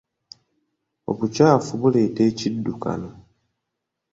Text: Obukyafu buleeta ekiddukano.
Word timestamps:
Obukyafu 1.11 1.71
buleeta 1.81 2.21
ekiddukano. 2.29 3.09